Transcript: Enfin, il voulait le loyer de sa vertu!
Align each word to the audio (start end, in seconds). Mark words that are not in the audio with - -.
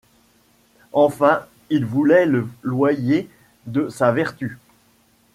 Enfin, 0.93 1.45
il 1.69 1.85
voulait 1.85 2.25
le 2.25 2.47
loyer 2.63 3.29
de 3.67 3.87
sa 3.89 4.11
vertu! 4.11 4.57